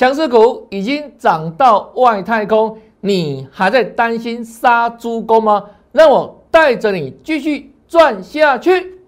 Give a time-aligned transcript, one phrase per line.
[0.00, 5.62] 强势股已经涨到外太空，你还在担心杀猪工吗？
[5.92, 8.98] 让我带着你继续赚下去。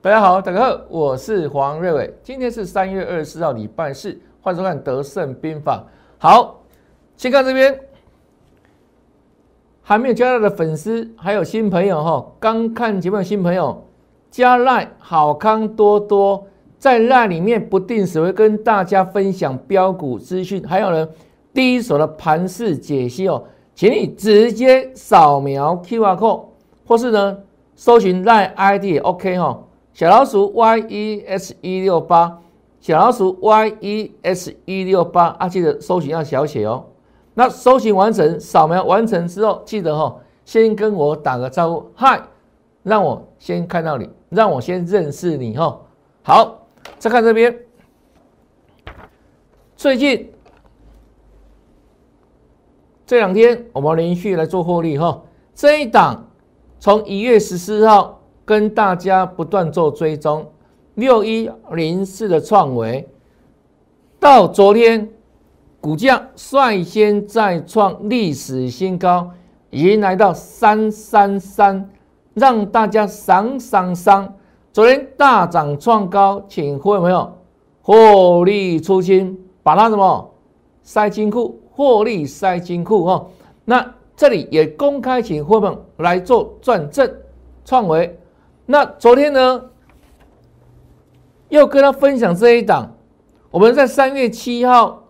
[0.00, 2.14] 大家好，大家好，我是黄瑞伟。
[2.22, 5.84] 今天是三月二十四号，礼拜四，欢迎收看《德胜兵法》。
[6.16, 6.63] 好，
[7.16, 7.80] 先看这边，
[9.82, 13.84] 还没有加入的粉丝，还有新朋友哈，刚看节目的新朋友，
[14.30, 16.46] 加赖好康多多，
[16.78, 21.08] 在赖里面不定时会跟大家分享标股资讯，还有呢
[21.52, 26.44] 第一手的盘势解析哦，请你直接扫描 QR code，
[26.86, 27.38] 或是呢
[27.76, 29.60] 搜寻赖 ID OK 哈。
[29.92, 32.40] 小老鼠 y e s 一六八，
[32.80, 36.84] 小老鼠 y e s 一六八啊，记得搜寻要小写哦。
[37.34, 42.22] 那搜寻完成，扫描完成之后，记得哈，先跟我打个招呼，嗨，
[42.82, 45.80] 让我先看到你，让我先认识你哈。
[46.22, 46.66] 好，
[46.98, 47.58] 再看这边，
[49.76, 50.32] 最近
[53.04, 55.22] 这两天我们连续来做获利哈。
[55.54, 56.28] 这一档
[56.78, 58.20] 从一月十四号。
[58.46, 60.52] 跟大家不断做追踪，
[60.96, 63.08] 六一零四的创维，
[64.20, 65.13] 到昨天
[65.84, 69.30] 股价率先再创历史新高，
[69.68, 71.90] 已经来到三三三，
[72.32, 74.32] 让大家赏赏赏。
[74.72, 77.30] 昨天大涨创高，请会朋友
[77.82, 80.34] 获利出清，把它什么
[80.82, 83.26] 塞金库，获利塞金库哈。
[83.66, 87.14] 那这里也公开请会朋友来做转正，
[87.62, 88.18] 创维。
[88.64, 89.62] 那昨天呢，
[91.50, 92.94] 又跟他分享这一档，
[93.50, 95.03] 我们在三月七号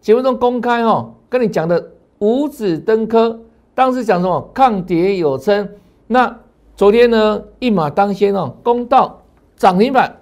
[0.00, 3.38] 节目中公开哈，跟你讲的五指登科，
[3.74, 5.68] 当时讲什么抗跌有称。
[6.06, 6.38] 那
[6.74, 9.20] 昨天呢，一马当先哦，攻到
[9.56, 10.16] 涨停板，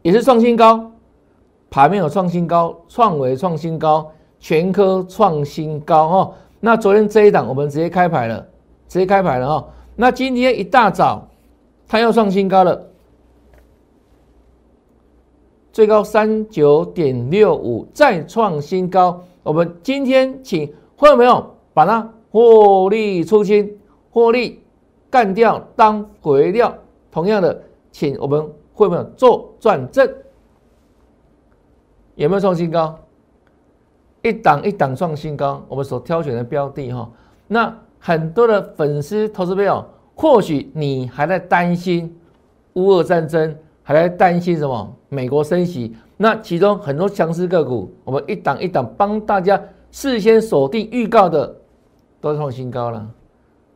[0.00, 0.90] 也是创新高，
[1.70, 6.34] 盘面有创新高，创维创新高，全科创新高哦。
[6.60, 8.46] 那昨天这一档我们直接开牌了，
[8.88, 9.68] 直接开牌了哦。
[9.96, 11.28] 那今天一大早，
[11.86, 12.86] 它又创新高了，
[15.72, 19.22] 最高三九点六五，再创新高。
[19.42, 23.78] 我们今天请会员朋友把它获利出清，
[24.10, 24.62] 获利
[25.08, 26.74] 干掉当回料。
[27.10, 28.40] 同样的，请我们
[28.72, 30.08] 会员朋友做转正，
[32.14, 32.98] 有没有创新高？
[34.22, 37.10] 一档一档创新高，我们所挑选的标的哈，
[37.46, 37.76] 那。
[38.02, 42.18] 很多的粉丝、投资朋友，或许你还在担心
[42.72, 43.54] 乌俄战争，
[43.90, 44.96] 还在担心什么？
[45.08, 45.96] 美国升息。
[46.16, 51.52] 那其中很多强势个股，我们一档一档帮大家事先锁定预告的，
[52.20, 53.04] 都创新高了。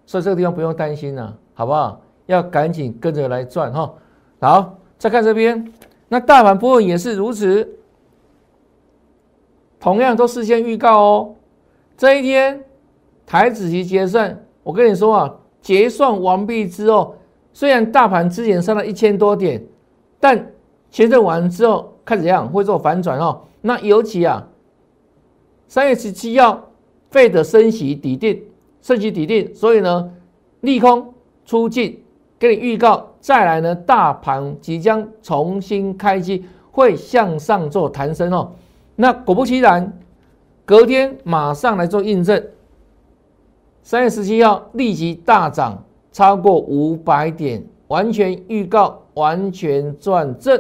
[0.07, 2.01] 所以这个地方不用担心了，好不好？
[2.27, 3.93] 要赶紧跟着来赚哈。
[4.39, 5.73] 好，再看这边，
[6.07, 7.69] 那大盘部分也是如此，
[9.81, 11.35] 同样都事先预告哦。
[11.97, 12.63] 这一天。
[13.27, 17.17] 台子期结算，我跟你说啊，结算完毕之后，
[17.55, 19.65] 虽然大盘之前上了一千多点，
[20.25, 20.53] 但
[20.91, 23.43] 结算完之后看怎样会做反转哦。
[23.61, 24.49] 那尤其啊，
[25.69, 26.71] 三月十七号
[27.11, 28.43] 费的升息底定，
[28.81, 30.11] 升息底定，所以呢，
[30.63, 31.13] 利空
[31.45, 32.03] 出尽，
[32.39, 33.11] 给你预告。
[33.21, 38.53] 再来呢，大盘即将重新开机，会向上做弹升哦。
[38.97, 39.93] 那果不其然，
[40.65, 42.43] 隔天马上来做印证。
[43.83, 50.57] 三月十七号立即大涨超过五百点，完全预告，完全转正，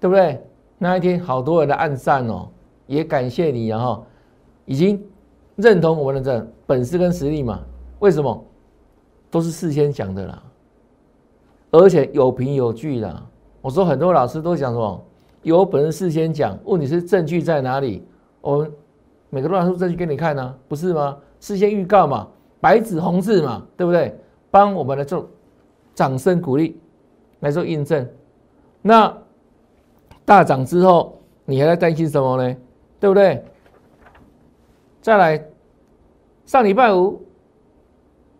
[0.00, 0.42] 对不对？
[0.78, 2.48] 那一天好多人的暗赞哦，
[2.86, 4.02] 也感谢你啊哈，
[4.64, 5.02] 已经
[5.56, 7.60] 认同我们的这本事跟实力嘛？
[8.00, 8.44] 为什么？
[9.30, 10.42] 都是事先讲的啦，
[11.70, 13.26] 而且有凭有据啦。
[13.60, 15.04] 我说很多老师都讲什么？
[15.42, 18.04] 有本事事先讲，问题是证据在哪里？
[18.40, 18.72] 我们
[19.30, 21.16] 每个都拿出证据给你看呢，不是吗？
[21.40, 22.28] 事先预告嘛，
[22.60, 24.16] 白纸红字嘛，对不对？
[24.50, 25.28] 帮我们来做
[25.94, 26.78] 掌声鼓励，
[27.46, 28.06] 来做印证。
[28.82, 29.16] 那
[30.24, 32.56] 大涨之后，你还在担心什么呢？
[32.98, 33.44] 对不对？
[35.00, 35.44] 再来，
[36.44, 37.24] 上礼拜五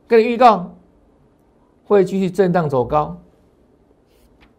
[0.08, 0.74] 跟你预告
[1.84, 3.16] 会继续震荡走高，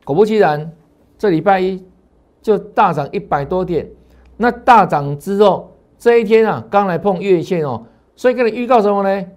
[0.06, 0.72] 果不其然，
[1.18, 1.86] 这礼拜一
[2.42, 3.90] 就大涨一百多点。
[4.38, 7.86] 那大涨之后，这一天啊，刚来碰月线哦。
[8.16, 9.28] 所以跟你预告什么呢？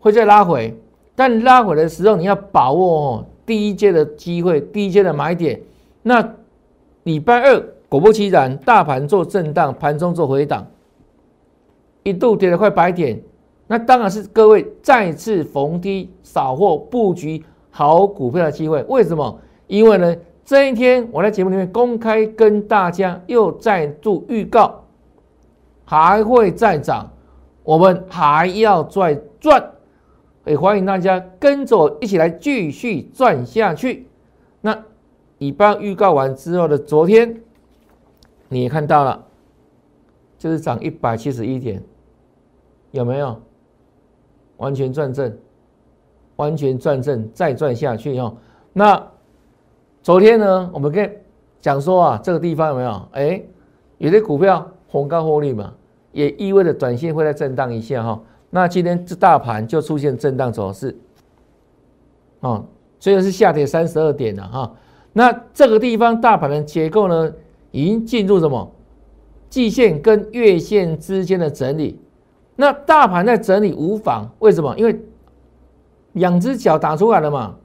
[0.00, 0.76] 会再拉回，
[1.14, 5.60] 但拉回的时候你要把握哦，第一阶的机会，第一阶的买点。
[6.02, 6.34] 那
[7.04, 10.66] 礼拜二果不其然，大盘做震荡，盘中做回档。
[12.02, 13.18] 一度跌了快百点，
[13.66, 18.82] 那当然是各位再次逢低扫货布局好股票的机会。
[18.88, 19.38] 为什么？
[19.66, 20.14] 因为呢，
[20.44, 24.84] 这一天我在节目里面公开跟大家又再度预告，
[25.86, 27.10] 还会再涨，
[27.62, 29.70] 我们还要再赚，
[30.44, 34.06] 也欢迎大家跟着我一起来继续赚下去。
[34.60, 34.84] 那
[35.38, 37.40] 礼拜预告完之后的昨天，
[38.48, 39.24] 你也看到了，
[40.38, 41.82] 就是涨一百七十一点。
[42.90, 43.40] 有没有
[44.58, 45.36] 完全转正？
[46.36, 48.36] 完全转正，再转下去哦。
[48.72, 49.10] 那
[50.02, 51.20] 昨天呢，我们跟
[51.60, 53.08] 讲说啊，这个地方有没有？
[53.12, 53.42] 哎，
[53.98, 55.72] 有些股票红高获利嘛，
[56.12, 58.20] 也意味着短线会再震荡一下哈。
[58.54, 60.96] 那今天这大盘就出现震荡走势，
[62.38, 62.64] 哦，
[63.00, 64.72] 虽然是下跌三十二点了哈。
[65.12, 67.32] 那这个地方大盘的结构呢，
[67.72, 68.70] 已经进入什么
[69.50, 72.00] 季线跟月线之间的整理。
[72.54, 74.72] 那大盘在整理无妨，为什么？
[74.78, 75.04] 因为
[76.12, 77.56] 两只脚打出来了嘛，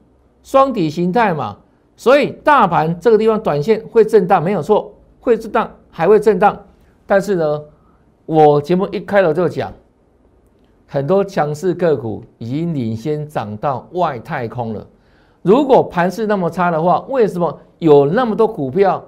[0.42, 1.56] 双底形态嘛，
[1.96, 6.60] 所以大盘这个地方短线会震荡，没有错，会震荡，还会震荡。
[7.06, 7.62] 但是呢，
[8.26, 9.72] 我节目一开头就讲，
[10.92, 14.84] 很多强势个股已经领先涨到外太空了。
[15.40, 19.00] 如果盘势那么差的话，为什么有那么多股票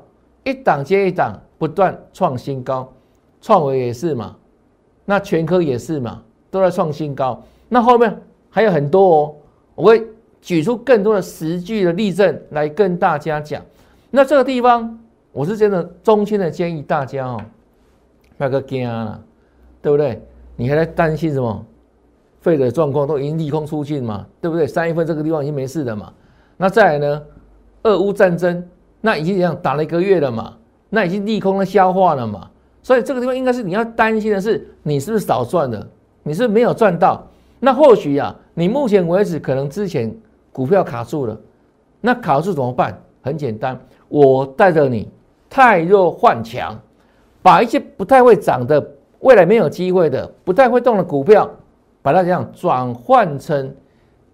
[0.44, 2.88] 一档接一档不断创新高？
[3.40, 4.36] 创维也是嘛。
[5.04, 7.42] 那全科也是嘛，都在创新高。
[7.68, 8.16] 那后面
[8.48, 9.34] 还有很多哦，
[9.74, 10.06] 我会
[10.40, 13.60] 举出更多的实际的例证来跟大家讲。
[14.08, 14.96] 那这个地方，
[15.32, 17.40] 我是真的衷心的建议大家哦，
[18.38, 19.20] 不要惊了，
[19.82, 20.22] 对不对？
[20.54, 21.66] 你还在担心什么？
[22.42, 24.66] 肺的状况都已经利空出尽嘛，对不对？
[24.66, 26.12] 三月份这个地方已经没事了嘛。
[26.58, 27.22] 那再来呢？
[27.84, 28.62] 俄乌战争，
[29.00, 30.54] 那已经这样打了一个月了嘛，
[30.90, 32.50] 那已经利空了消化了嘛。
[32.82, 35.86] 所以这个地方应该是你要担心的是，你是不是少赚了？
[36.22, 37.26] 你是没有赚到？
[37.58, 40.12] 那或许呀，你目前为止可能之前
[40.52, 41.40] 股票卡住了，
[42.00, 43.00] 那卡住怎么办？
[43.22, 45.08] 很简单，我带着你
[45.48, 46.76] 太弱换强，
[47.40, 48.84] 把一些不太会涨的、
[49.20, 51.48] 未来没有机会的、不太会动的股票，
[52.02, 53.74] 把它这样转换成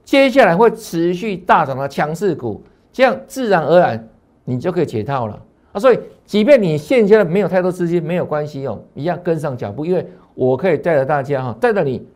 [0.05, 4.09] 接下来会持续大涨的强势股，这样自然而然
[4.45, 5.39] 你就可以解套了。
[5.73, 12.07] 啊，所以即便你现在没有太多资金，没有关系哦，一样跟上脚步，因为我可以带着大家哈，带着你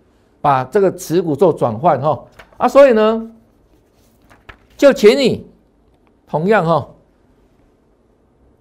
[0.40, 2.24] 把这个持股做转换哈。
[2.56, 3.30] 啊，所以呢，
[4.76, 5.46] 就请你
[6.26, 6.88] 同样哈，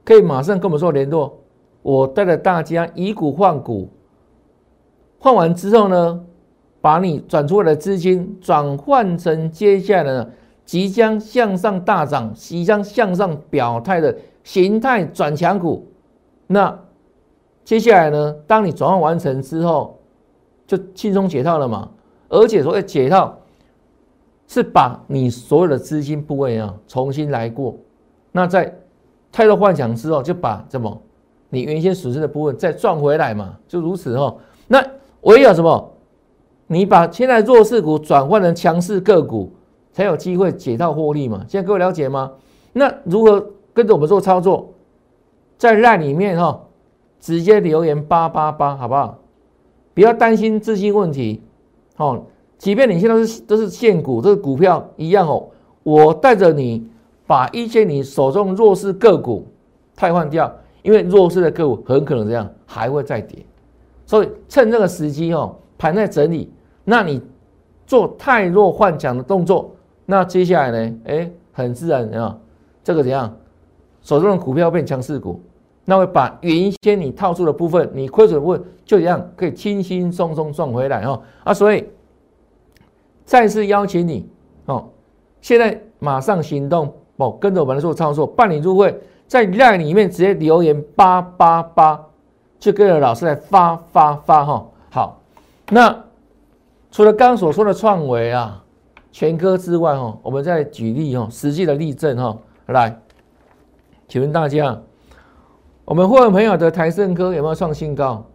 [0.04, 1.40] 可以马上跟我们做联络，
[1.82, 3.88] 我带着大家以股换股，
[5.20, 6.26] 换完之后呢，
[6.82, 10.30] 把你转出来的资金转换成接下来呢
[10.66, 14.14] 即将向上大涨、即将向上表态的。
[14.44, 15.88] 形态转强股，
[16.48, 16.76] 那
[17.64, 18.36] 接下来呢？
[18.48, 20.00] 当你转换完成之后，
[20.66, 21.92] 就轻松解套了嘛。
[22.28, 23.38] 而且说解套
[24.48, 27.78] 是把你所有的资金部位啊重新来过。
[28.32, 28.76] 那在
[29.32, 31.00] 太多幻想之后，就把什么
[31.50, 34.40] 你原先损失的部分再赚回来嘛，就如此哦。
[34.68, 34.84] 那
[35.22, 35.94] 唯有什么？
[36.72, 39.52] 你把现在弱势股转换成强势个股，
[39.92, 41.46] 才有机会解套获利嘛。
[41.48, 42.32] 现在各位了解吗？
[42.74, 43.46] 那如何？
[43.74, 44.74] 跟着我们做操作，
[45.58, 46.62] 在赖里面哈，
[47.22, 49.18] 直接留言八八八，好不好？
[49.94, 51.42] 不要担心资金问题，
[51.96, 52.22] 哦，
[52.58, 55.48] 即便你现在是都是现股，这个股票一样哦。
[55.84, 56.86] 我带着你
[57.26, 59.48] 把一些你手中弱势个股
[59.96, 63.40] 汰换掉，因为弱势的个股很可能这样还会再跌，
[64.06, 66.52] 所以趁这个时机哦，盘在整理，
[66.84, 67.22] 那你
[67.86, 70.96] 做太弱换强的动作，那接下来呢？
[71.06, 72.38] 哎，很自然啊，
[72.84, 73.34] 这个怎样？
[74.02, 75.40] 手中的股票变强势股，
[75.86, 81.22] 那会把原先你套住的部分，你亏损的部分，就一样可以轻轻松松赚回来哦。
[81.44, 81.88] 啊，所以
[83.26, 84.28] 再次邀请你
[84.66, 84.90] 哦，
[85.40, 92.04] 现在马上行动哦，跟着我们来做操作，办理入会，在赖里面直接留言八八八，
[92.58, 94.66] 就跟着老师来发发发哈。
[94.90, 95.22] 好，
[95.70, 96.04] 那
[96.92, 98.62] 除了刚所说的创维啊、
[99.14, 103.02] 全科之外哈，我们再举例哈，实际的例证哈，来。
[104.10, 104.78] 请问大家，
[105.86, 108.26] 我们会员朋友的台盛科有没有创新高？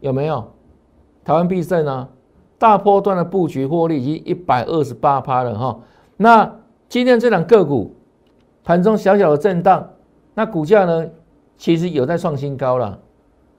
[0.00, 0.52] 有没有？
[1.24, 2.06] 台湾必胜啊，
[2.58, 5.80] 大波段的布局获利已经一百二十八趴了哈。
[6.18, 6.56] 那
[6.90, 7.96] 今天这两个股
[8.62, 9.88] 盘中小小的震荡，
[10.34, 11.06] 那股价呢，
[11.56, 12.98] 其实有在创新高了。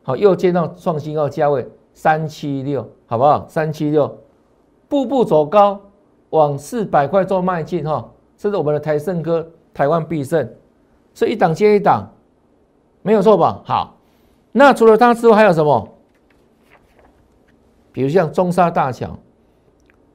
[0.03, 3.47] 好，又见到创新高价位三七六，好不好？
[3.47, 4.19] 三七六，
[4.87, 5.81] 步步走高，
[6.29, 8.09] 往四百块做迈进哈。
[8.37, 10.47] 这是我们的台盛科，台湾必胜。
[11.13, 12.11] 是一档接一档，
[13.01, 13.61] 没有错吧？
[13.63, 13.97] 好，
[14.51, 15.89] 那除了它之外还有什么？
[17.91, 19.17] 比如像中沙大桥，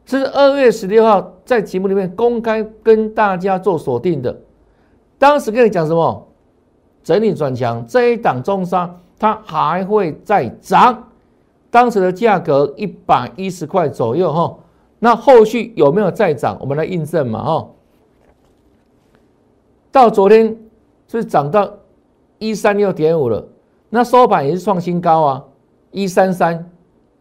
[0.05, 4.39] 这是二月十六号在节目里面公开跟大家做锁定的。
[5.19, 6.29] 当时跟你讲什么？
[7.03, 11.10] 整理转强，这一档中沙它还会再涨。
[11.71, 14.59] 当时的价格一百一十块左右哈。
[14.99, 16.57] 那后续有没有再涨？
[16.61, 17.71] 我们来印证嘛哈。
[19.91, 20.57] 到昨天
[21.09, 21.73] 是涨到
[22.39, 23.49] 一三六点五了，
[23.89, 25.45] 那收盘也是创新高啊，
[25.91, 26.71] 一三三。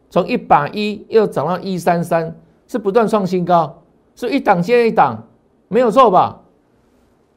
[0.10, 2.36] 从一百一又涨到一三三，
[2.68, 3.82] 是不断创新高，
[4.16, 5.24] 是一档接一档，
[5.68, 6.42] 没有错吧？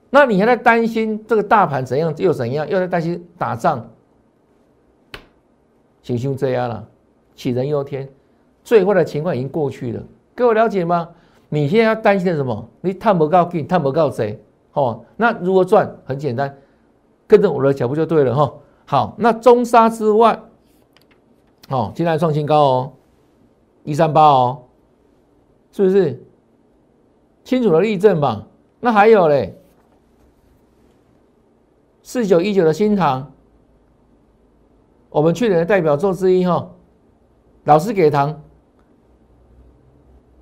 [0.08, 3.88] 那你还在担心这个大盘怎样又怎样，又在担心打仗，
[6.02, 6.88] 行凶这样了，
[7.36, 8.08] 杞人忧天，
[8.62, 10.02] 最坏的情况已经过去了，
[10.34, 11.08] 各位了解吗？
[11.48, 12.68] 你现在要担心的什么？
[12.80, 14.42] 你探不告进，探不告谁？
[14.72, 15.94] 哦，那如何赚？
[16.04, 16.56] 很简单，
[17.26, 18.52] 跟着我的脚步就对了哈。
[18.86, 20.40] 好，那中沙之外。
[21.68, 22.92] 哦，今天创新高哦，
[23.84, 24.62] 一三八哦，
[25.72, 26.22] 是不是？
[27.44, 28.46] 清楚的例证吧。
[28.80, 29.58] 那还有嘞，
[32.02, 33.32] 四九一九的新塘，
[35.10, 36.70] 我们去年的代表作之一哈，
[37.64, 38.42] 老师给糖，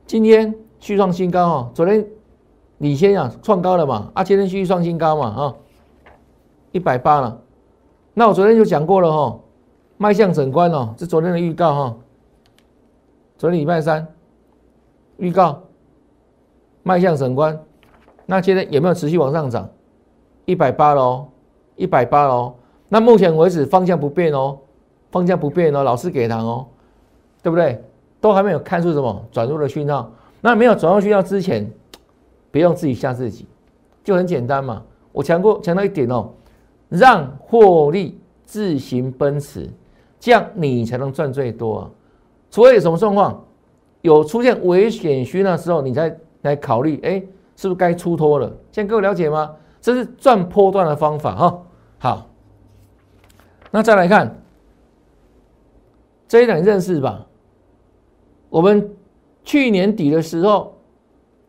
[0.06, 1.70] 今天续创新高哦。
[1.74, 2.06] 昨天
[2.78, 5.54] 领先啊，创高了嘛，啊，今天续创新高嘛，啊，
[6.72, 7.42] 一百八了。
[8.14, 9.38] 那我昨天就讲过了哈。
[9.98, 11.96] 迈向整关哦，是昨天的预告哈。
[13.36, 14.08] 昨天礼拜三
[15.18, 15.60] 预告
[16.82, 17.62] 迈向整关，
[18.24, 19.68] 那现在有没有持续往上涨？
[20.46, 21.28] 一百八喽，
[21.76, 22.54] 一百八喽。
[22.88, 24.58] 那目前为止方向不变哦，
[25.10, 26.66] 方向不变哦，老师给糖哦，
[27.42, 27.82] 对不对？
[28.20, 30.12] 都还没有看出什么转入的讯号。
[30.42, 31.70] 那没有转入讯号之前，
[32.50, 33.46] 别用自己吓自己，
[34.04, 34.82] 就很简单嘛。
[35.12, 36.30] 我强过强调一点哦，
[36.88, 39.68] 让获利自行奔驰。
[40.18, 41.90] 这样你才能赚最多啊！
[42.50, 43.42] 除非有什么状况，
[44.02, 47.22] 有出现危险区的时候，你再来考虑，哎，
[47.56, 48.46] 是不是该出脱了？
[48.70, 49.56] 现在各位了解吗？
[49.80, 51.62] 这是赚波段的方法哈。
[51.98, 52.26] 好，
[53.70, 54.42] 那再来看
[56.28, 57.26] 这一档认识吧。
[58.50, 58.94] 我们
[59.42, 60.74] 去年底的时候，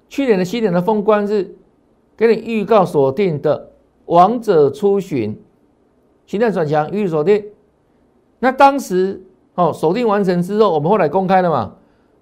[0.08, 1.55] 去年的新年的封关日，
[2.15, 3.72] 给你预告锁定的
[4.05, 5.38] 王者出巡，
[6.25, 7.43] 形态转强，预锁定。
[8.39, 9.22] 那当时
[9.55, 11.75] 哦，锁定完成之后，我们后来公开了嘛？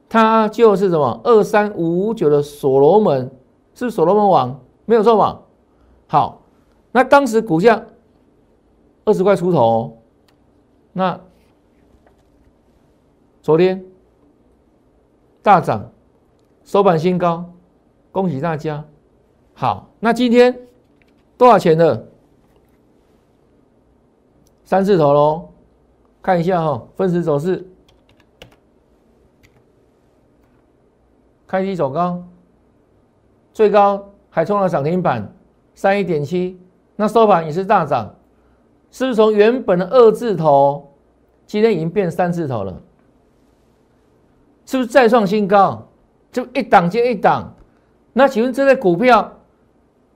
[0.08, 3.30] 它就是什么二三五九的所罗门，
[3.76, 5.42] 是所罗门王，没有错吧？
[6.08, 6.42] 好，
[6.92, 7.86] 那当时股价
[9.06, 10.00] 二十块出头，
[10.94, 11.22] 那
[13.44, 13.86] 昨天
[15.42, 15.90] 大涨，
[16.64, 17.46] 收盘新高，
[18.12, 18.84] 恭喜大家。
[19.54, 20.58] 好，那今天
[21.38, 22.06] 多少钱的？
[24.64, 25.50] 三字头喽。
[26.22, 27.66] 看一下哈，分时走势，
[31.48, 32.22] 开低走高，
[33.54, 35.34] 最高还冲了涨停板
[35.74, 36.60] 三一点七，
[36.98, 38.14] 那收盘也是大涨，
[38.92, 40.92] 是不是从原本的二字头，
[41.48, 42.82] 今天已经变三字头了？
[44.70, 45.88] 是不是再创新高？
[46.32, 47.56] 就一档接一档。
[48.14, 49.40] 那请问这类股票，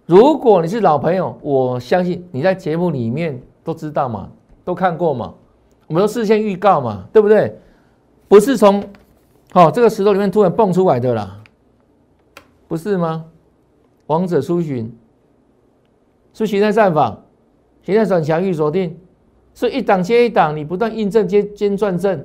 [0.05, 4.29] 如果你是老朋友，我相信你在节目里面都知道嘛，
[4.63, 5.33] 都看过嘛。
[5.87, 7.59] 我们都事先预告嘛，对不对？
[8.27, 8.83] 不是从
[9.53, 11.41] 哦这个石头里面突然蹦出来的啦，
[12.67, 13.25] 不是吗？
[14.05, 14.95] 王者出巡
[16.31, 17.19] 是形态战法，
[17.81, 18.99] 形态转强预锁定，
[19.55, 22.23] 是一档接一档，你不断印证接兼转正，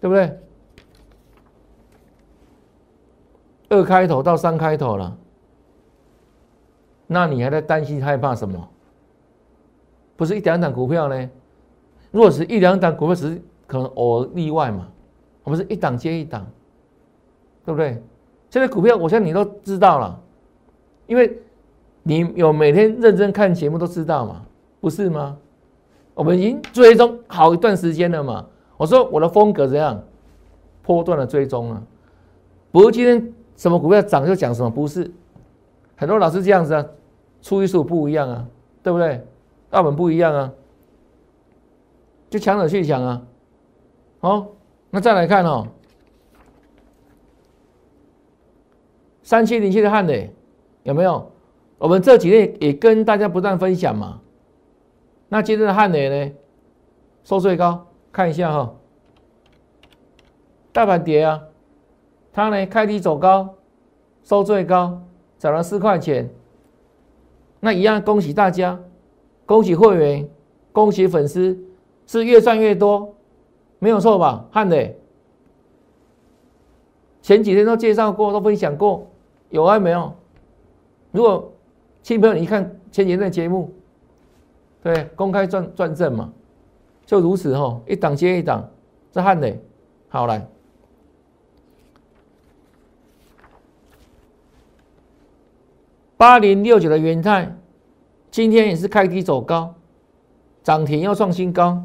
[0.00, 0.38] 对不对？
[3.70, 5.16] 二开头到三开头了，
[7.06, 8.68] 那你还在担心害怕什么？
[10.16, 11.30] 不是一两档股票呢？
[12.10, 14.88] 如果是一两档股票，只是可能偶尔例外嘛，
[15.44, 16.44] 我们是一档接一档，
[17.64, 18.02] 对不对？
[18.50, 20.20] 现在股票，我相信你都知道了，
[21.06, 21.38] 因为
[22.02, 24.42] 你有每天认真看节目都知道嘛，
[24.80, 25.36] 不是吗？
[26.14, 28.44] 我们已经追踪好一段时间了嘛。
[28.76, 30.02] 我说我的风格怎样？
[30.82, 31.82] 波段的追踪啊，
[32.72, 35.12] 不过今天什么股票涨就讲什么，不是。
[35.94, 36.86] 很多老师这样子啊，
[37.42, 38.46] 出一数不一样啊，
[38.82, 39.22] 对不对？
[39.68, 40.50] 澳门不一样啊。
[42.30, 43.22] 就强者去抢啊！
[44.20, 44.46] 好，
[44.88, 45.66] 那再来看哦，
[49.22, 50.34] 三七零七的汉磊
[50.84, 51.30] 有没有？
[51.76, 54.22] 我们这几天也跟大家不断分享嘛。
[55.28, 56.32] 那今天的汉磊呢，
[57.24, 58.74] 收最高，看一下哈。
[60.72, 61.42] 大盘跌啊，
[62.32, 63.54] 它呢开低走高，
[64.22, 65.02] 收最高，
[65.38, 66.28] 涨了四块钱。
[67.60, 68.78] 那一样，恭喜大家，
[69.46, 70.28] 恭喜会员，
[70.72, 71.58] 恭喜粉丝。
[72.06, 73.14] 是越赚越多，
[73.78, 74.44] 没有错吧？
[74.50, 74.98] 汉磊
[77.22, 79.06] 前几天都介绍过，都分享过，
[79.50, 80.12] 有爱没有？
[81.12, 81.52] 如果
[82.02, 83.72] 亲朋友你看前几天的节目，
[84.82, 86.32] 对，公开转转正嘛，
[87.06, 88.68] 就如此哈，一档接一档，
[89.12, 89.62] 这汉磊，
[90.08, 90.44] 好来，
[96.20, 97.50] 八零六九的元泰，
[98.30, 99.74] 今天也是开低走高，
[100.62, 101.82] 涨停要创新高，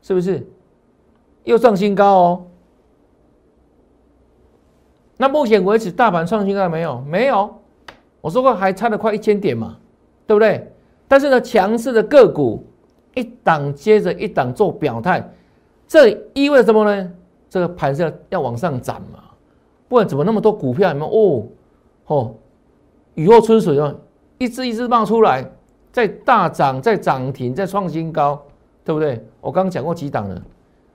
[0.00, 0.48] 是不是？
[1.42, 2.46] 又创新高哦。
[5.16, 7.00] 那目前为止，大盘创新高没有？
[7.00, 7.52] 没有。
[8.20, 9.78] 我说过还差了快一千点嘛，
[10.24, 10.72] 对不对？
[11.08, 12.64] 但是呢，强势的个股
[13.16, 15.28] 一档接着一档做表态，
[15.88, 17.12] 这意味着什么呢？
[17.50, 19.24] 这个盘是要要往上涨嘛？
[19.88, 20.88] 不然怎么那么多股票？
[20.90, 21.10] 有没有？
[21.10, 21.46] 哦
[22.06, 22.34] 哦，
[23.14, 23.94] 雨后春笋啊，
[24.38, 25.44] 一只一只冒出来，
[25.92, 28.40] 在大涨，在涨停，在创新高，
[28.84, 29.24] 对不对？
[29.40, 30.42] 我刚刚讲过几档了，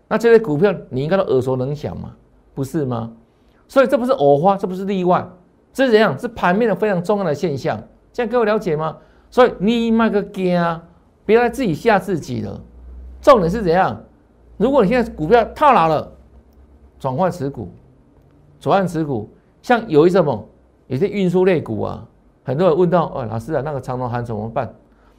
[0.07, 2.13] 那这些股票你应该都耳熟能详嘛，
[2.53, 3.12] 不是吗？
[3.67, 5.25] 所以这不是偶发，这不是例外，
[5.74, 6.17] 这是怎样？
[6.19, 7.81] 是盘面的非常重要的现象。
[8.13, 8.98] 这样各位了解吗？
[9.29, 10.62] 所以你卖个惊，
[11.25, 12.60] 别来自己吓自己了。
[13.21, 14.01] 重点是怎样？
[14.57, 16.12] 如果你现在股票套牢了，
[17.00, 17.69] 转换持股，
[18.62, 19.30] 转换持股。
[19.62, 20.48] 像有一些什么，
[20.88, 22.08] 有些运输类股啊，
[22.44, 24.74] 很多人问到，哦，老师啊，那个长龙行怎么办？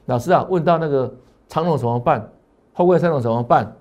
[0.07, 1.15] 老师啊，问到那个
[1.47, 2.27] 长龙怎么办？
[2.73, 3.77] 后贵三龙怎么办？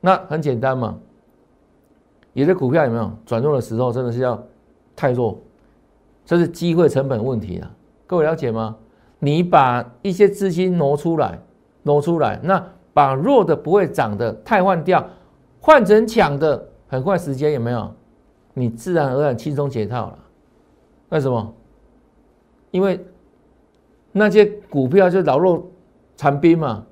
[0.00, 0.96] 那很简单嘛。
[2.34, 4.40] 有的股票有没有转弱的时候，真的是要
[4.94, 5.36] 太弱，
[6.24, 7.70] 这是机会成本问题啊！
[8.06, 8.76] 各位了解吗？
[9.18, 11.40] 你把一些资金挪出来，
[11.82, 15.04] 挪出来，那把弱的不会涨的汰换掉，
[15.60, 17.92] 换成强的，很快时间有没有？
[18.54, 20.18] 你自然而然轻松解套了。
[21.10, 21.54] 为什么？
[22.70, 23.04] 因为
[24.12, 25.66] 那些股票就老弱
[26.16, 26.84] 残兵嘛，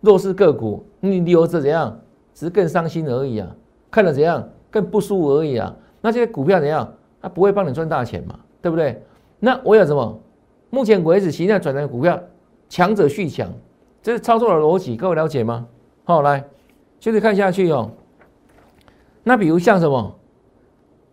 [0.00, 2.00] 弱势个股，你留着怎样？
[2.34, 3.54] 只是更伤心而已啊！
[3.90, 4.48] 看了怎样？
[4.70, 5.74] 更不舒服而已啊！
[6.00, 6.90] 那些股票怎样？
[7.20, 8.38] 它不会帮你赚大钱嘛？
[8.62, 9.02] 对不对？
[9.38, 10.18] 那我有什么？
[10.70, 12.18] 目前为止，形态转成股票，
[12.68, 13.52] 强者续强，
[14.00, 15.66] 这是操作的逻辑，各位了解吗？
[16.04, 16.44] 好，来，
[16.98, 17.90] 接着看下去哦。
[19.22, 20.16] 那比如像什么？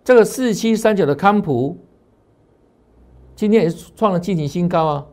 [0.08, 1.76] 这个四七三九的康普，
[3.36, 5.06] 今天也是创了近期新高啊。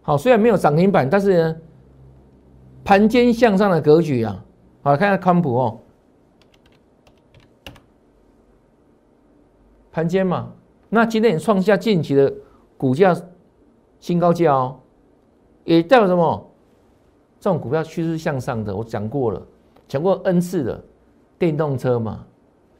[0.00, 1.56] 好，虽然没有涨停板，但是呢，
[2.82, 4.42] 盘间向上的格局啊。
[4.80, 5.80] 好，看下康普哦。
[9.92, 10.50] 盘间嘛，
[10.88, 12.32] 那今天也创下近期的
[12.78, 13.14] 股价
[14.00, 14.80] 新高价哦，
[15.64, 16.50] 也代表什么？
[17.38, 19.46] 这种股票趋势向上的，我讲过了，
[19.86, 20.82] 讲过 N 次的
[21.38, 22.24] 电动车嘛，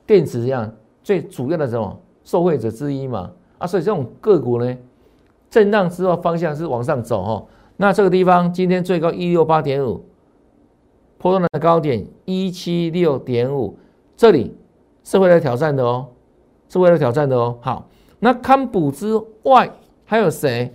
[0.06, 0.74] 电池一样
[1.06, 4.76] 最主要的什么受惠者之一嘛啊，所以这种个股呢，
[5.48, 7.46] 震荡之后方向是往上走哦。
[7.76, 10.04] 那这个地方今天最高一六八点五，
[11.16, 13.78] 波段的高点一七六点五，
[14.16, 14.56] 这里
[15.04, 16.08] 是会来挑战的哦。
[16.68, 17.56] 是会来挑战的哦。
[17.60, 17.88] 好，
[18.18, 19.70] 那康普之外
[20.04, 20.74] 还有谁？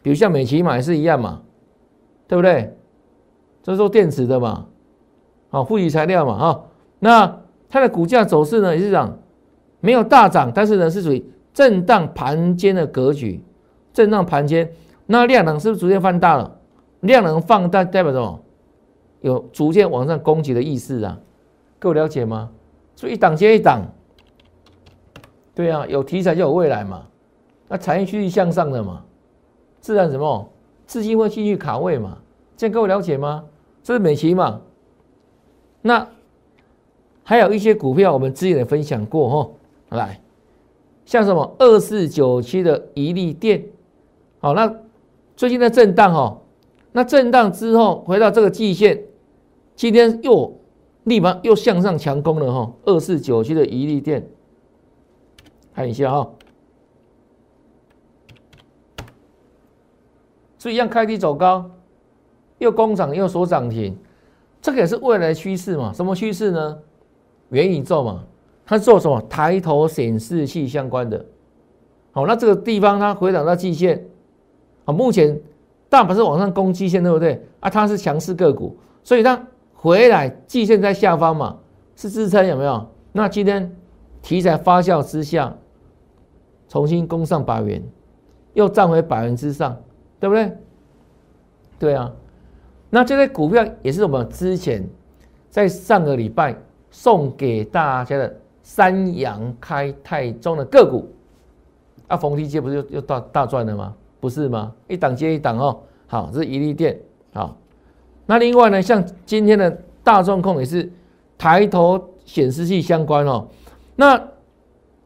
[0.00, 1.42] 比如像美琪马也是一样嘛，
[2.26, 2.74] 对不对？
[3.62, 4.64] 这是做电池的嘛，
[5.50, 6.64] 好，富裕材料嘛，哈。
[7.00, 9.18] 那它的股价走势呢也是涨，
[9.80, 13.42] 没有大涨，但是呢是属于震荡盘间的格局，
[13.92, 14.70] 震荡盘间。
[15.06, 16.58] 那量能是不是逐渐放大了？
[17.00, 18.40] 量能放大代表什么？
[19.20, 21.18] 有逐渐往上攻击的意思啊？
[21.78, 22.50] 各位了解吗？
[22.94, 23.82] 所以一档接一档。
[25.54, 27.06] 对啊，有题材就有未来嘛，
[27.66, 29.02] 那产业趋势向上的嘛，
[29.80, 30.48] 自然什么
[30.86, 32.18] 资金会继续卡位嘛，
[32.56, 33.44] 这样各位了解吗？
[33.82, 34.60] 这是美琪嘛，
[35.82, 36.06] 那
[37.24, 39.50] 还有一些股票我们之前也分享过哈，
[39.96, 40.20] 来，
[41.04, 43.64] 像什么二四九七的一利电，
[44.40, 44.74] 好，那
[45.36, 46.40] 最近的震荡哈，
[46.92, 49.04] 那震荡之后回到这个季线，
[49.74, 50.58] 今天又
[51.04, 54.28] 立马又向上强攻了哈，二四九七的一利电。
[55.74, 56.30] 看一下哈，
[60.58, 61.70] 是一样开低走高，
[62.58, 63.96] 又攻涨又所涨停，
[64.60, 65.92] 这个也是未来趋势嘛？
[65.92, 66.78] 什么趋势呢？
[67.50, 68.24] 元宇宙嘛，
[68.68, 69.18] 它做什么？
[69.30, 71.24] 抬头显示器相关的。
[72.12, 74.04] 好，那这个地方它回档到季线，
[74.84, 75.40] 啊，目前
[75.88, 77.42] 大盘是往上攻季线，对不对？
[77.60, 81.56] 啊，它是强势个股，所以它回来季线在下方嘛，
[81.96, 82.86] 是支撑有没有？
[83.12, 83.74] 那今天
[84.20, 85.56] 题材发酵之下。
[86.70, 87.82] 重新攻上百元，
[88.52, 89.74] 又站回百元之上，
[90.20, 90.52] 对不对？
[91.78, 92.12] 对啊，
[92.90, 94.86] 那这类股票也是我们之前
[95.48, 96.54] 在上个礼拜
[96.90, 98.36] 送给大家的
[98.68, 101.10] 三阳开泰中的个股，
[102.06, 103.94] 啊，逢低接不是又又大大赚了吗？
[104.20, 104.74] 不是吗？
[104.88, 105.80] 一档接一档哦。
[106.06, 107.00] 好，这是一利电。
[107.32, 107.56] 好，
[108.26, 109.70] 那另外呢，像今天的
[110.04, 110.92] 大众控也是
[111.38, 113.48] 抬头显示器相关哦。
[113.96, 114.22] 那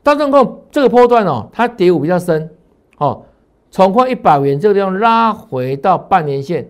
[0.02, 2.50] 大众控这个波段哦，它跌幅比较深
[2.98, 3.22] 哦，
[3.70, 6.68] 从快一百元这个地方拉回到半年线，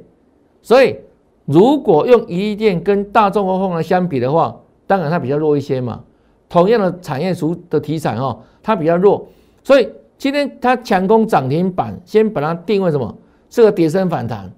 [0.60, 0.98] 所以
[1.46, 4.54] 如果用一利电跟大众控来相比的话，
[4.86, 6.04] 当然它比较弱一些嘛。
[6.52, 9.26] 同样的产业属的题材哈，它比较弱，
[9.64, 9.88] 所以
[10.18, 13.16] 今天它强攻涨停板，先把它定位什么？
[13.48, 14.52] 是个跌升反弹，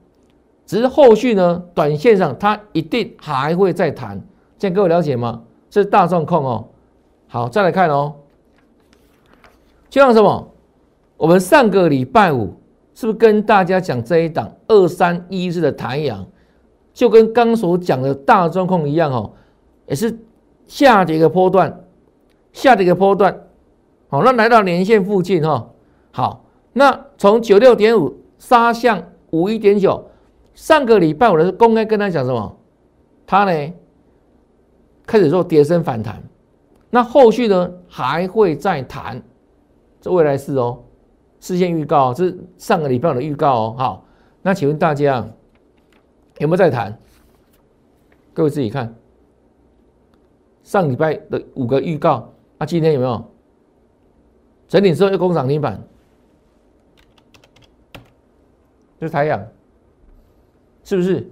[0.67, 4.21] 只是后续呢，短线上它一定还会再弹，
[4.59, 5.41] 这样各位了解吗？
[5.71, 6.65] 这是大状控哦。
[7.29, 8.13] 好，再来看哦，
[9.89, 10.49] 就像什么？
[11.17, 12.55] 我们上个礼拜五
[12.93, 16.27] 是不是跟大家讲这一档二三一日的台阳，
[16.93, 19.31] 就跟刚所讲的大状控一样哦，
[19.87, 20.19] 也是
[20.67, 21.81] 下跌的波段。
[22.55, 23.39] 下的一个波段，
[24.09, 25.69] 好，那来到年线附近哈，
[26.13, 30.09] 好，那从九六点五杀向五一点九，
[30.55, 32.57] 上个礼拜我的公开跟他讲什么？
[33.27, 33.73] 他呢
[35.05, 36.23] 开始做跌升反弹，
[36.91, 39.21] 那后续呢还会再弹，
[40.01, 40.85] 这未来是哦，
[41.41, 43.75] 事先预告，这是上个礼拜的预告哦。
[43.77, 44.07] 好，
[44.43, 45.27] 那请问大家
[46.39, 46.97] 有没有在谈？
[48.33, 48.95] 各位自己看，
[50.63, 52.31] 上礼拜的五个预告。
[52.59, 53.25] 啊，今天有没有
[54.69, 55.83] 整理之后又攻涨停板？
[59.01, 59.47] 就是太阳，
[60.83, 61.29] 是不是？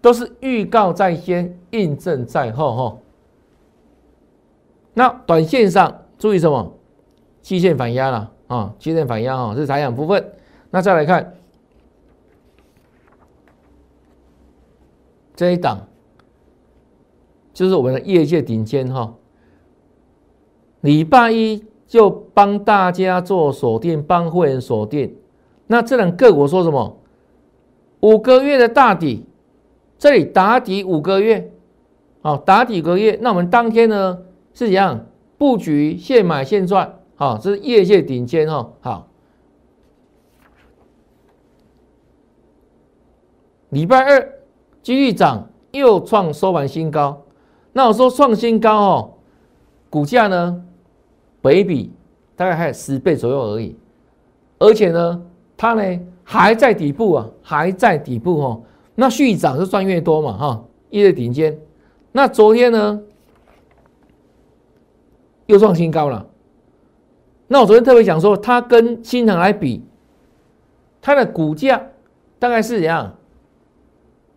[0.00, 2.98] 都是预告在先，印证在后哈。
[4.94, 6.72] 那短线上注意什么？
[7.40, 10.32] 期线反压了啊，期线反压哈，是太阳部分。
[10.70, 11.34] 那再来看
[15.36, 15.86] 这一档，
[17.52, 19.14] 就是我们的业界顶尖哈。
[20.82, 25.16] 礼拜一就帮大家做锁定，帮会员锁定。
[25.66, 26.98] 那这两个股说什么？
[28.00, 29.24] 五个月的大底，
[29.96, 31.52] 这里打底五个月，
[32.20, 33.18] 好，打底五个月。
[33.22, 34.18] 那我们当天呢
[34.52, 35.06] 是怎样
[35.38, 35.96] 布局？
[35.96, 38.72] 现买现赚，好，这是业界顶尖哦。
[38.80, 39.08] 好，
[43.68, 44.32] 礼拜二
[44.82, 47.22] 继续涨，又创收盘新高。
[47.72, 49.14] 那我说创新高哦，
[49.88, 50.64] 股价呢？
[51.42, 51.92] 北比
[52.36, 53.76] 大概还有十倍左右而已，
[54.58, 55.22] 而且呢，
[55.56, 58.62] 它呢还在底部啊，还在底部哦。
[58.94, 61.58] 那续涨就赚越多嘛，哈，一日顶尖。
[62.12, 63.02] 那昨天呢
[65.46, 66.26] 又创新高了。
[67.48, 69.84] 那我昨天特别讲说，它跟新腾来比，
[71.00, 71.88] 它的股价
[72.38, 73.14] 大概是怎样？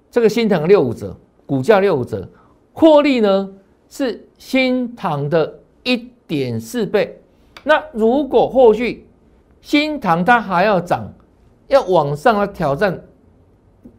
[0.09, 1.15] 这个新塘六五折，
[1.45, 2.27] 股价六五折，
[2.73, 3.53] 获利呢
[3.87, 6.09] 是新唐的一。
[6.27, 7.21] 点四倍，
[7.63, 9.07] 那如果后续
[9.61, 11.13] 新塘它还要涨，
[11.67, 13.03] 要往上来挑战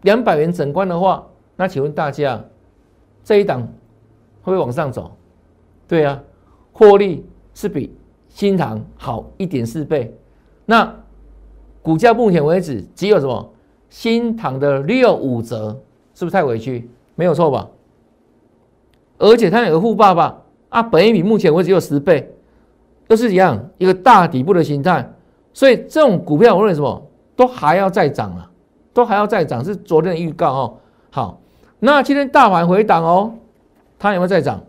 [0.02, 2.44] 两百元整关的话，那请问大家
[3.22, 3.66] 这一档会
[4.44, 5.16] 不会往上走？
[5.86, 6.22] 对啊，
[6.72, 7.94] 获利是比
[8.28, 10.12] 新塘好一点四倍，
[10.64, 10.94] 那
[11.82, 13.52] 股价目前为止只有什么
[13.88, 15.80] 新塘的六五折，
[16.14, 16.90] 是不是太委屈？
[17.14, 17.68] 没有错吧？
[19.18, 20.42] 而且它有个富爸爸。
[20.76, 22.30] 啊，本一比目前为止有十倍，
[23.08, 25.10] 都是一样一个大底部的形态，
[25.54, 28.50] 所以这种股票我认为什么都还要再涨啊，
[28.92, 30.78] 都还要再涨，是昨天的预告哦。
[31.08, 31.40] 好，
[31.78, 33.32] 那今天大盘回档哦，
[33.98, 34.62] 它有没有再涨？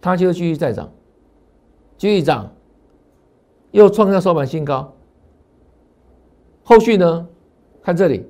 [0.00, 0.88] 它就继续再涨，
[1.96, 2.48] 继续涨，
[3.72, 4.94] 又创下收盘新高。
[6.62, 7.26] 后续呢？
[7.82, 8.24] 看这里，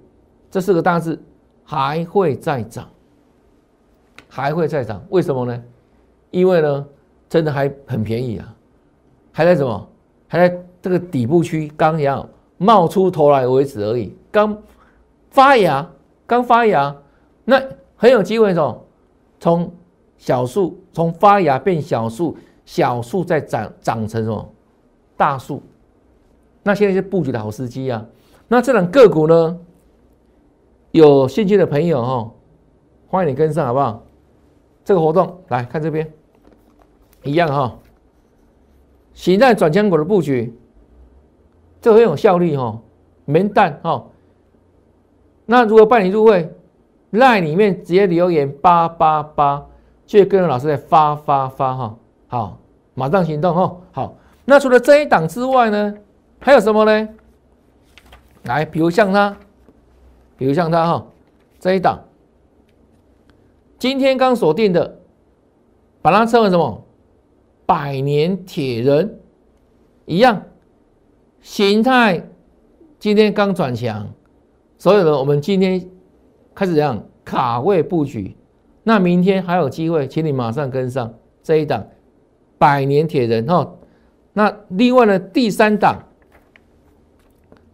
[0.50, 1.22] 这四个大字
[1.64, 2.88] 还会再涨，
[4.26, 5.62] 还会再涨，为什么呢？
[6.34, 6.86] 因为呢，
[7.28, 8.56] 真的还很便宜啊，
[9.30, 9.88] 还在什么？
[10.26, 14.60] 还在这个底部区刚要冒出头来为止而已，刚
[15.30, 15.88] 发芽，
[16.26, 16.94] 刚发芽，
[17.44, 17.62] 那
[17.94, 18.84] 很有机会什么？
[19.38, 19.72] 从
[20.16, 24.52] 小树从发芽变小树，小树再长长成什么
[25.16, 25.62] 大树？
[26.64, 28.04] 那现在是布局的好时机啊！
[28.48, 29.56] 那这种个股呢，
[30.90, 32.30] 有兴趣的朋友哈，
[33.06, 34.02] 欢迎你跟上好不好？
[34.84, 36.10] 这个活动来看这边。
[37.24, 37.78] 一样哈，
[39.14, 40.54] 形态转强股的布局，
[41.80, 42.78] 这很有效率哈，
[43.24, 44.04] 没蛋哈。
[45.46, 46.52] 那如果办理入会，
[47.10, 49.66] 赖里面直接留言八八八，
[50.06, 51.96] 就跟着老师在发发发哈。
[52.28, 52.58] 好，
[52.94, 53.76] 马上行动哈。
[53.92, 55.94] 好，那除了这一档之外呢，
[56.40, 57.08] 还有什么呢？
[58.42, 59.36] 来，比如像它，
[60.36, 61.06] 比如像它哈，
[61.58, 62.04] 这一档，
[63.78, 64.98] 今天刚锁定的，
[66.02, 66.83] 把它称为什么？
[67.66, 69.20] 百年铁人
[70.04, 70.42] 一样
[71.40, 72.26] 形态，
[72.98, 74.12] 今天刚转强，
[74.78, 75.88] 所以呢我们今天
[76.54, 78.36] 开始这样卡位布局，
[78.82, 81.86] 那明天还有机会，请你马上跟上这一档
[82.58, 83.46] 百年铁人。
[83.46, 83.74] 哈。
[84.32, 86.02] 那另外呢，第三档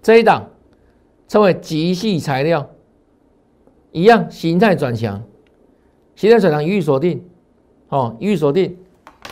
[0.03, 0.51] 这一档
[1.27, 2.69] 称为极细材料，
[3.93, 5.23] 一样形态转强，
[6.15, 7.25] 形态转强一律锁定，
[7.89, 8.77] 哦，一律锁定，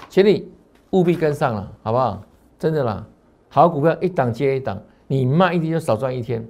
[0.09, 0.51] 请你
[0.90, 2.23] 务必跟上了，好不好？
[2.59, 3.07] 真的啦，
[3.49, 6.47] 好股票一档接一档，你慢一天就少赚一天，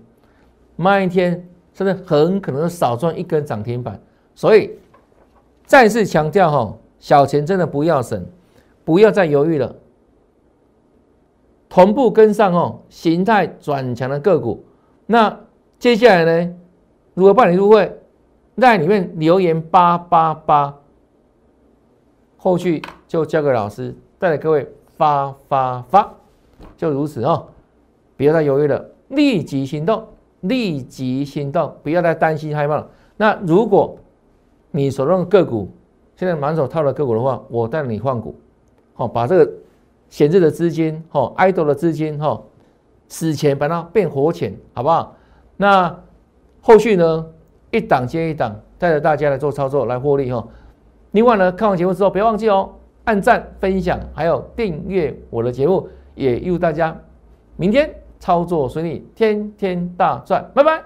[0.76, 4.00] 慢一天甚至很可能少赚一根涨停板，
[4.34, 4.78] 所以
[5.66, 8.24] 再次强调哈，小钱真的不要省，
[8.84, 9.74] 不要再犹豫了。
[11.68, 14.64] 同步跟上哦，形态转强的个股。
[15.04, 15.38] 那
[15.78, 16.54] 接下来呢？
[17.14, 18.00] 如何办理入会？
[18.56, 20.74] 在里面留言八八八，
[22.36, 26.14] 后续就交给老师带着各位发发发，
[26.76, 27.46] 就如此哦。
[28.16, 30.06] 不要再犹豫了，立即行动，
[30.42, 32.88] 立即行动，不要再担心害怕了。
[33.16, 33.98] 那如果
[34.70, 35.68] 你手中的个股
[36.14, 38.36] 现在满手套的个股的话，我带你换股，
[38.94, 39.52] 好，把这个。
[40.10, 42.40] 闲置的资金，哈，idle 的资金，哈，
[43.08, 45.14] 死钱把它变活钱，好不好？
[45.58, 45.94] 那
[46.62, 47.26] 后续呢，
[47.70, 50.48] 一档接一档，带着大家来做操作，来获利，哈。
[51.10, 52.70] 另外呢，看完节目之后，别忘记哦，
[53.08, 56.94] 按赞、分享，还有订阅我的节目，也祝大家
[57.56, 57.90] 明天
[58.20, 60.78] 操作顺利，天天大赚，拜拜。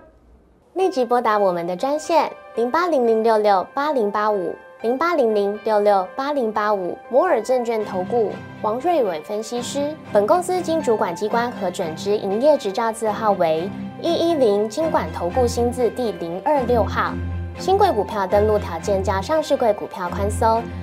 [0.75, 4.55] 立即拨打我们的专线零八零零六六八零八五。
[4.83, 8.31] 零八零零六六八零八五摩尔证券投顾
[8.63, 17.13] 王瑞伟分析师，本公司经主管机关核准之营业执照字号为一一零金管投顾新字第零二六号。
[17.59, 20.61] 新贵股票登录条件较上市贵股票宽松，